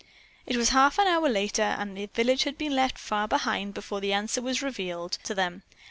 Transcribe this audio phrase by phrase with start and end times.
[0.47, 4.01] It was half an hour later, and the village had been left far behind before
[4.01, 5.61] the answer was revealed to them.